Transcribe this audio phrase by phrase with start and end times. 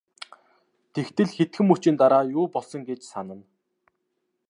[0.93, 3.45] Тэгтэл хэдхэн мөчийн дараа юу болсон гэж санана.